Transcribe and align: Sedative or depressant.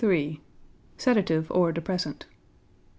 Sedative 0.97 1.51
or 1.51 1.71
depressant. 1.71 2.25